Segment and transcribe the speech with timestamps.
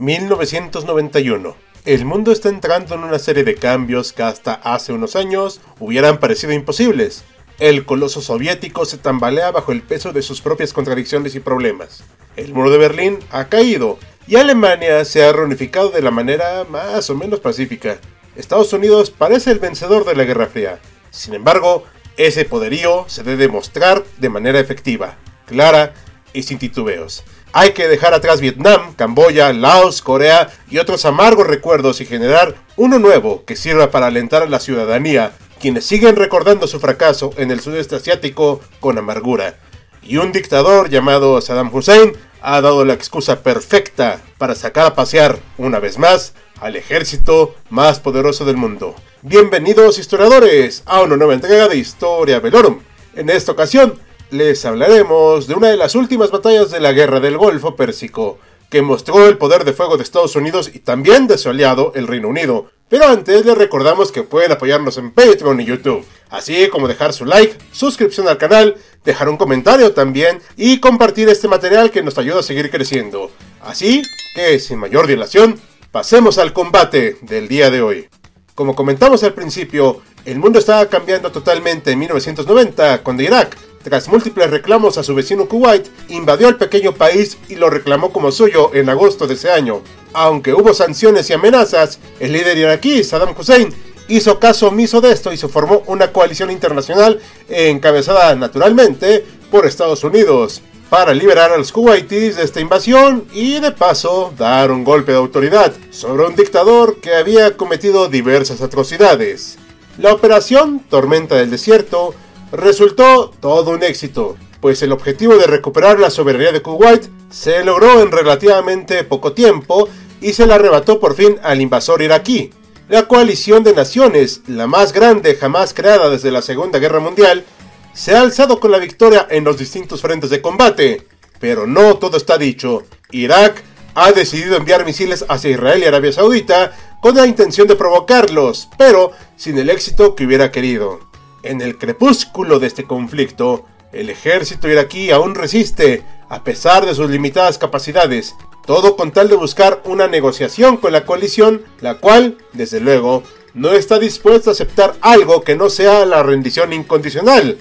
[0.00, 1.54] ...1991...
[1.86, 6.20] El mundo está entrando en una serie de cambios que hasta hace unos años hubieran
[6.20, 7.24] parecido imposibles.
[7.58, 12.04] El coloso soviético se tambalea bajo el peso de sus propias contradicciones y problemas.
[12.36, 17.08] El muro de Berlín ha caído y Alemania se ha reunificado de la manera más
[17.08, 17.98] o menos pacífica.
[18.36, 20.80] Estados Unidos parece el vencedor de la Guerra Fría.
[21.10, 21.84] Sin embargo,
[22.18, 25.16] ese poderío se debe demostrar de manera efectiva,
[25.46, 25.94] clara
[26.34, 27.24] y sin titubeos.
[27.52, 33.00] Hay que dejar atrás Vietnam, Camboya, Laos, Corea y otros amargos recuerdos y generar uno
[33.00, 37.60] nuevo que sirva para alentar a la ciudadanía, quienes siguen recordando su fracaso en el
[37.60, 39.58] sudeste asiático con amargura.
[40.00, 45.40] Y un dictador llamado Saddam Hussein ha dado la excusa perfecta para sacar a pasear,
[45.58, 48.94] una vez más, al ejército más poderoso del mundo.
[49.22, 52.78] Bienvenidos historiadores a una nueva entrega de Historia Velorum.
[53.16, 53.98] En esta ocasión
[54.30, 58.82] les hablaremos de una de las últimas batallas de la Guerra del Golfo Pérsico, que
[58.82, 62.28] mostró el poder de fuego de Estados Unidos y también de su aliado, el Reino
[62.28, 62.70] Unido.
[62.88, 67.24] Pero antes les recordamos que pueden apoyarnos en Patreon y YouTube, así como dejar su
[67.24, 72.40] like, suscripción al canal, dejar un comentario también y compartir este material que nos ayuda
[72.40, 73.30] a seguir creciendo.
[73.60, 74.02] Así
[74.34, 75.60] que, sin mayor dilación,
[75.90, 78.08] pasemos al combate del día de hoy.
[78.54, 84.50] Como comentamos al principio, el mundo estaba cambiando totalmente en 1990, cuando Irak tras múltiples
[84.50, 88.90] reclamos a su vecino Kuwait, invadió el pequeño país y lo reclamó como suyo en
[88.90, 89.80] agosto de ese año.
[90.12, 93.72] Aunque hubo sanciones y amenazas, el líder iraquí, Saddam Hussein,
[94.08, 100.04] hizo caso omiso de esto y se formó una coalición internacional encabezada naturalmente por Estados
[100.04, 105.12] Unidos para liberar a los kuwaitis de esta invasión y de paso dar un golpe
[105.12, 109.56] de autoridad sobre un dictador que había cometido diversas atrocidades.
[109.98, 112.14] La operación Tormenta del Desierto
[112.52, 118.02] resultó todo un éxito, pues el objetivo de recuperar la soberanía de Kuwait se logró
[118.02, 119.88] en relativamente poco tiempo
[120.20, 122.52] y se la arrebató por fin al invasor iraquí.
[122.88, 127.44] La coalición de naciones, la más grande jamás creada desde la Segunda Guerra Mundial,
[127.92, 131.06] se ha alzado con la victoria en los distintos frentes de combate.
[131.38, 132.82] Pero no todo está dicho.
[133.12, 133.62] Irak
[133.94, 139.12] ha decidido enviar misiles hacia Israel y Arabia Saudita con la intención de provocarlos, pero
[139.36, 141.09] sin el éxito que hubiera querido.
[141.42, 147.08] En el crepúsculo de este conflicto, el ejército iraquí aún resiste, a pesar de sus
[147.08, 148.34] limitadas capacidades,
[148.66, 153.22] todo con tal de buscar una negociación con la coalición, la cual, desde luego,
[153.54, 157.56] no está dispuesta a aceptar algo que no sea la rendición incondicional.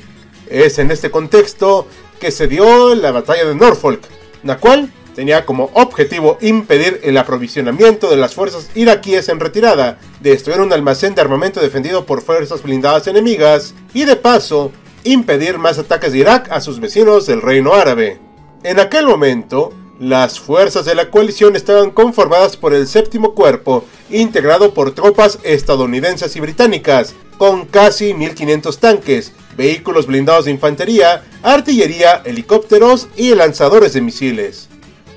[0.49, 1.87] Es en este contexto
[2.19, 4.01] que se dio la batalla de Norfolk,
[4.43, 10.61] la cual tenía como objetivo impedir el aprovisionamiento de las fuerzas iraquíes en retirada, destruir
[10.61, 14.71] un almacén de armamento defendido por fuerzas blindadas enemigas y de paso
[15.03, 18.17] impedir más ataques de Irak a sus vecinos del Reino Árabe.
[18.63, 24.73] En aquel momento, las fuerzas de la coalición estaban conformadas por el séptimo cuerpo, integrado
[24.73, 33.09] por tropas estadounidenses y británicas, con casi 1500 tanques, vehículos blindados de infantería, artillería, helicópteros
[33.17, 34.68] y lanzadores de misiles.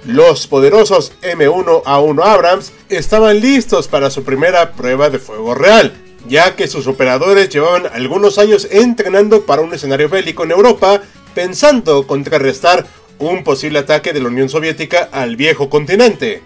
[0.04, 5.92] Los poderosos M1A1 Abrams estaban listos para su primera prueba de fuego real,
[6.26, 11.02] ya que sus operadores llevaban algunos años entrenando para un escenario bélico en Europa,
[11.36, 12.84] pensando contrarrestar
[13.20, 16.42] un posible ataque de la Unión Soviética al viejo continente.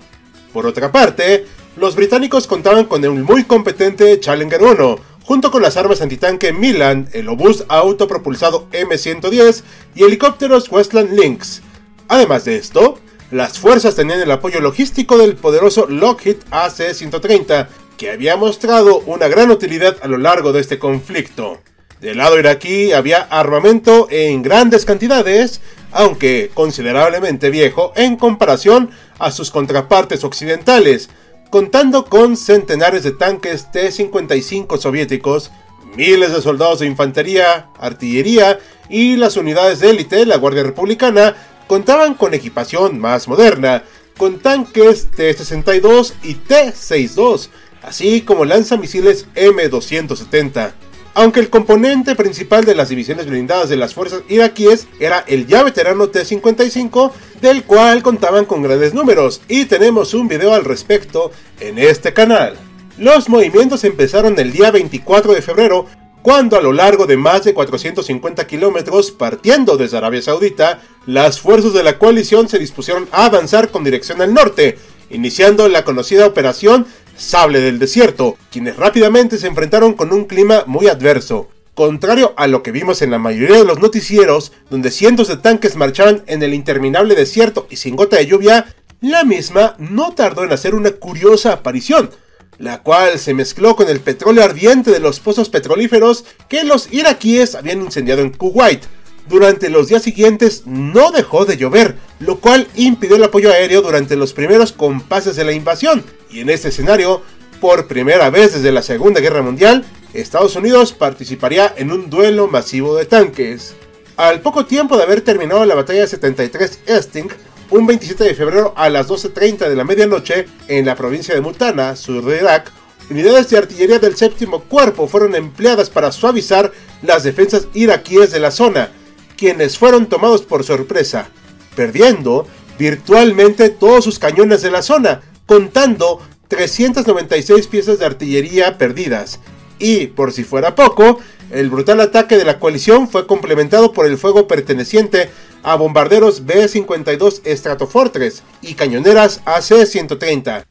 [0.53, 5.79] Por otra parte, los británicos contaban con el muy competente Challenger 1, junto con las
[5.79, 9.63] armas antitanque Milan, el obús autopropulsado M110
[9.95, 11.63] y helicópteros Westland Lynx.
[12.09, 12.99] Además de esto,
[13.31, 19.51] las fuerzas tenían el apoyo logístico del poderoso Lockheed AC-130, que había mostrado una gran
[19.51, 21.61] utilidad a lo largo de este conflicto.
[22.01, 29.51] Del lado iraquí había armamento en grandes cantidades, aunque considerablemente viejo en comparación a sus
[29.51, 31.09] contrapartes occidentales,
[31.51, 35.51] contando con centenares de tanques T-55 soviéticos,
[35.97, 38.59] miles de soldados de infantería, artillería
[38.89, 41.35] y las unidades de élite la Guardia Republicana
[41.67, 43.85] contaban con equipación más moderna,
[44.17, 47.49] con tanques T-62 y T-62,
[47.83, 50.73] así como lanzamisiles M270.
[51.15, 55.63] Aunque el componente principal de las divisiones blindadas de las fuerzas iraquíes era el ya
[55.63, 61.79] veterano T-55, del cual contaban con grandes números, y tenemos un video al respecto en
[61.79, 62.57] este canal.
[62.99, 65.87] Los movimientos empezaron el día 24 de febrero,
[66.27, 71.73] cuando a lo largo de más de 450 kilómetros, partiendo desde Arabia Saudita, las fuerzas
[71.73, 74.77] de la coalición se dispusieron a avanzar con dirección al norte,
[75.09, 76.85] iniciando la conocida operación
[77.17, 81.49] Sable del Desierto, quienes rápidamente se enfrentaron con un clima muy adverso.
[81.75, 85.77] Contrario a lo que vimos en la mayoría de los noticieros, donde cientos de tanques
[85.77, 90.51] marchaban en el interminable desierto y sin gota de lluvia, la misma no tardó en
[90.51, 92.11] hacer una curiosa aparición,
[92.59, 97.55] la cual se mezcló con el petróleo ardiente de los pozos petrolíferos que los iraquíes
[97.55, 98.83] habían incendiado en Kuwait.
[99.29, 104.17] Durante los días siguientes no dejó de llover, lo cual impidió el apoyo aéreo durante
[104.17, 107.23] los primeros compases de la invasión, y en este escenario,
[107.61, 112.97] por primera vez desde la Segunda Guerra Mundial, Estados Unidos participaría en un duelo masivo
[112.97, 113.75] de tanques.
[114.17, 117.29] Al poco tiempo de haber terminado la batalla de 73 Esting,
[117.71, 121.97] un 27 de febrero a las 12.30 de la medianoche, en la provincia de Mutana,
[121.97, 122.71] sur de Irak,
[123.11, 126.73] unidades de artillería del séptimo cuerpo fueron empleadas para suavizar
[127.03, 128.91] las defensas iraquíes de la zona,
[129.37, 131.29] quienes fueron tomados por sorpresa,
[131.75, 132.47] perdiendo
[132.79, 139.41] virtualmente todos sus cañones de la zona, contando 396 piezas de artillería perdidas.
[139.79, 141.19] Y, por si fuera poco,
[141.51, 145.31] el brutal ataque de la coalición fue complementado por el fuego perteneciente
[145.67, 150.65] a bombarderos B-52 Stratofortress y cañoneras AC-130.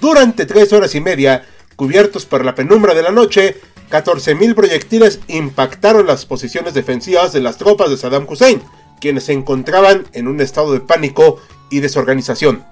[0.00, 1.44] Durante tres horas y media,
[1.76, 3.58] cubiertos por la penumbra de la noche,
[3.90, 8.62] 14.000 proyectiles impactaron las posiciones defensivas de las tropas de Saddam Hussein,
[9.02, 12.64] quienes se encontraban en un estado de pánico y desorganización.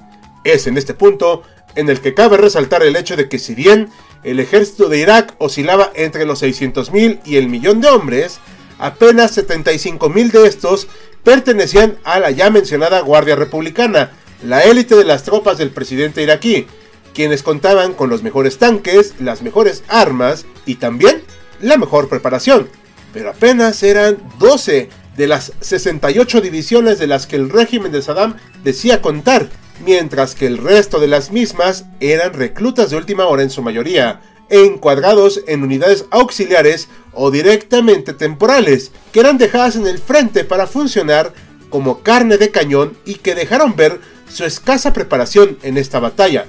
[0.44, 1.42] Es en este punto
[1.74, 3.90] en el que cabe resaltar el hecho de que si bien
[4.24, 8.40] el ejército de Irak oscilaba entre los 600.000 y el millón de hombres,
[8.78, 10.88] apenas 75.000 de estos
[11.26, 14.12] pertenecían a la ya mencionada Guardia Republicana,
[14.44, 16.68] la élite de las tropas del presidente iraquí,
[17.14, 21.24] quienes contaban con los mejores tanques, las mejores armas y también
[21.60, 22.68] la mejor preparación.
[23.12, 28.36] Pero apenas eran 12 de las 68 divisiones de las que el régimen de Saddam
[28.62, 29.48] decía contar,
[29.84, 34.20] mientras que el resto de las mismas eran reclutas de última hora en su mayoría,
[34.50, 41.32] encuadrados en unidades auxiliares o directamente temporales, que eran dejadas en el frente para funcionar
[41.70, 46.46] como carne de cañón y que dejaron ver su escasa preparación en esta batalla.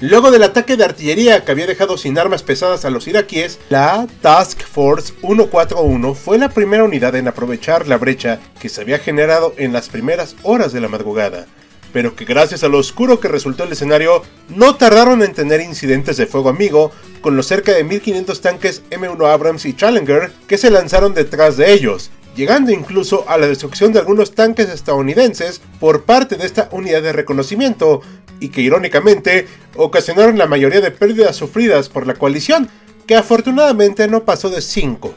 [0.00, 4.06] Luego del ataque de artillería que había dejado sin armas pesadas a los iraquíes, la
[4.22, 9.52] Task Force 141 fue la primera unidad en aprovechar la brecha que se había generado
[9.58, 11.46] en las primeras horas de la madrugada,
[11.92, 16.16] pero que gracias a lo oscuro que resultó el escenario, no tardaron en tener incidentes
[16.16, 20.70] de fuego amigo con los cerca de 1500 tanques M1 Abrams y Challenger que se
[20.70, 26.36] lanzaron detrás de ellos, llegando incluso a la destrucción de algunos tanques estadounidenses por parte
[26.36, 28.02] de esta unidad de reconocimiento,
[28.40, 29.46] y que irónicamente
[29.76, 32.68] ocasionaron la mayoría de pérdidas sufridas por la coalición,
[33.06, 35.14] que afortunadamente no pasó de 5.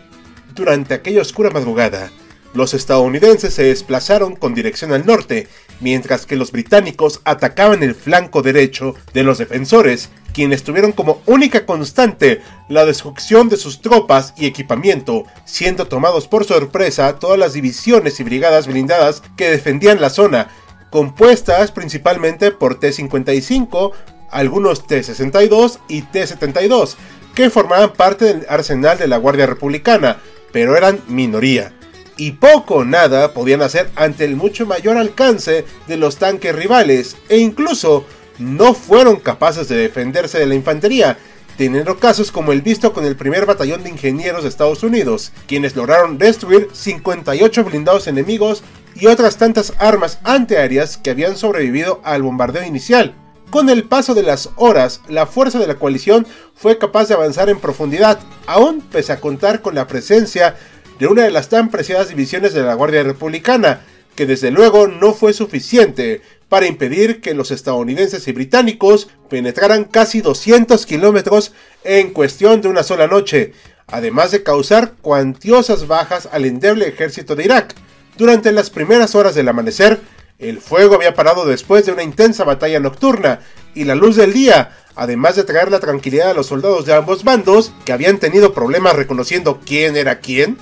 [0.53, 2.11] Durante aquella oscura madrugada,
[2.53, 5.47] los estadounidenses se desplazaron con dirección al norte,
[5.79, 11.65] mientras que los británicos atacaban el flanco derecho de los defensores, quienes tuvieron como única
[11.65, 18.19] constante la destrucción de sus tropas y equipamiento, siendo tomados por sorpresa todas las divisiones
[18.19, 20.49] y brigadas blindadas que defendían la zona,
[20.89, 23.91] compuestas principalmente por T-55,
[24.29, 26.95] algunos T-62 y T-72,
[27.35, 30.17] que formaban parte del arsenal de la Guardia Republicana,
[30.51, 31.73] pero eran minoría.
[32.17, 37.17] Y poco o nada podían hacer ante el mucho mayor alcance de los tanques rivales,
[37.29, 38.05] e incluso
[38.39, 41.17] no fueron capaces de defenderse de la infantería,
[41.57, 45.75] teniendo casos como el visto con el primer batallón de ingenieros de Estados Unidos, quienes
[45.75, 48.63] lograron destruir 58 blindados enemigos
[48.95, 53.15] y otras tantas armas antiaéreas que habían sobrevivido al bombardeo inicial.
[53.49, 57.49] Con el paso de las horas, la fuerza de la coalición fue capaz de avanzar
[57.49, 60.55] en profundidad, aún pese a contar con la presencia
[60.99, 63.81] de una de las tan preciadas divisiones de la Guardia Republicana,
[64.15, 70.21] que desde luego no fue suficiente para impedir que los estadounidenses y británicos penetraran casi
[70.21, 73.53] 200 kilómetros en cuestión de una sola noche,
[73.87, 77.75] además de causar cuantiosas bajas al endeble ejército de Irak.
[78.17, 79.99] Durante las primeras horas del amanecer,
[80.37, 83.39] el fuego había parado después de una intensa batalla nocturna
[83.73, 87.23] y la luz del día además de traer la tranquilidad a los soldados de ambos
[87.23, 90.57] bandos, que habían tenido problemas reconociendo quién era quién,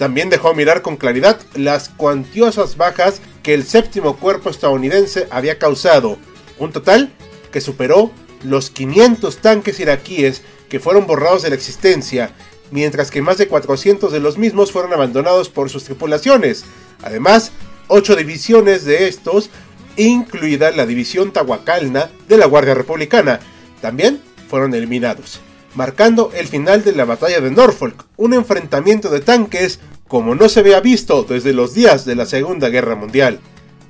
[0.00, 6.16] también dejó mirar con claridad las cuantiosas bajas que el séptimo cuerpo estadounidense había causado,
[6.58, 7.12] un total
[7.52, 8.10] que superó
[8.42, 10.40] los 500 tanques iraquíes
[10.70, 12.30] que fueron borrados de la existencia,
[12.70, 16.64] mientras que más de 400 de los mismos fueron abandonados por sus tripulaciones.
[17.02, 17.52] Además,
[17.88, 19.50] 8 divisiones de estos,
[19.98, 23.40] incluida la división Tahuacalna de la Guardia Republicana,
[23.82, 25.40] también fueron eliminados
[25.74, 30.60] marcando el final de la batalla de Norfolk, un enfrentamiento de tanques como no se
[30.60, 33.40] había visto desde los días de la Segunda Guerra Mundial.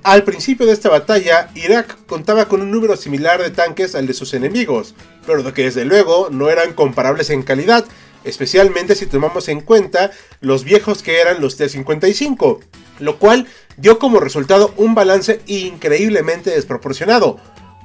[0.03, 4.15] Al principio de esta batalla, Irak contaba con un número similar de tanques al de
[4.15, 4.95] sus enemigos,
[5.27, 7.85] pero que desde luego no eran comparables en calidad,
[8.25, 10.11] especialmente si tomamos en cuenta
[10.41, 12.61] los viejos que eran los T-55,
[12.99, 13.47] lo cual
[13.77, 17.39] dio como resultado un balance increíblemente desproporcionado,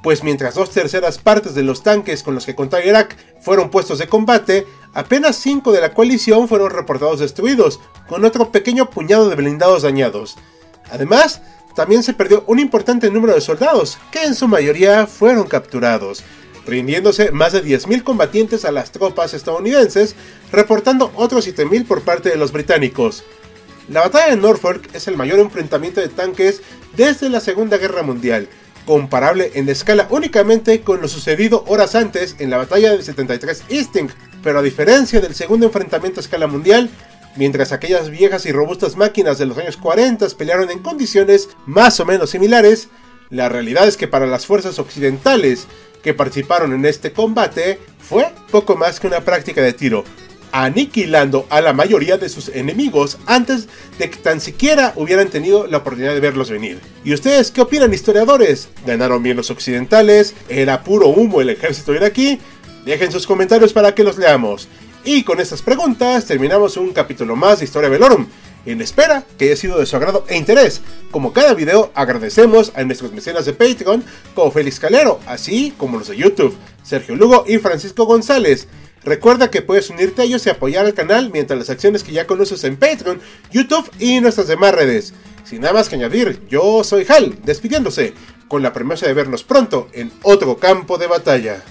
[0.06, 3.98] pues mientras dos terceras partes de los tanques con los que contaba Irak fueron puestos
[3.98, 9.34] de combate, apenas cinco de la coalición fueron reportados destruidos, con otro pequeño puñado de
[9.34, 10.36] blindados dañados.
[10.92, 11.42] Además,
[11.74, 16.22] también se perdió un importante número de soldados, que en su mayoría fueron capturados,
[16.68, 20.14] rindiéndose más de 10.000 combatientes a las tropas estadounidenses,
[20.52, 23.24] reportando otros 7.000 por parte de los británicos.
[23.88, 26.62] La batalla de Norfolk es el mayor enfrentamiento de tanques
[26.96, 28.48] desde la Segunda Guerra Mundial,
[28.86, 34.08] comparable en escala únicamente con lo sucedido horas antes en la batalla del 73 Easting,
[34.42, 36.88] pero a diferencia del segundo enfrentamiento a escala mundial,
[37.36, 42.06] mientras aquellas viejas y robustas máquinas de los años 40 pelearon en condiciones más o
[42.06, 42.88] menos similares,
[43.28, 45.66] la realidad es que para las fuerzas occidentales
[46.02, 50.04] que participaron en este combate fue poco más que una práctica de tiro,
[50.64, 55.78] aniquilando a la mayoría de sus enemigos antes de que tan siquiera hubieran tenido la
[55.78, 56.80] oportunidad de verlos venir.
[57.04, 58.70] ¿Y ustedes qué opinan historiadores?
[58.86, 60.34] ¿Ganaron bien los occidentales?
[60.48, 62.38] ¿Era puro humo el ejército iraquí?
[62.86, 64.66] Dejen sus comentarios para que los leamos.
[65.04, 68.26] Y con estas preguntas terminamos un capítulo más de Historia Velorum.
[68.66, 70.82] En espera que haya sido de su agrado e interés.
[71.12, 74.04] Como cada video, agradecemos a nuestros mecenas de Patreon,
[74.34, 78.66] como Félix Calero, así como los de YouTube, Sergio Lugo y Francisco González.
[79.04, 82.26] Recuerda que puedes unirte a ellos y apoyar al canal mientras las acciones que ya
[82.26, 83.20] conoces en Patreon,
[83.52, 85.14] YouTube y nuestras demás redes.
[85.44, 88.14] Sin nada más que añadir, yo soy Hal, despidiéndose,
[88.48, 91.62] con la promesa de vernos pronto en otro campo de batalla.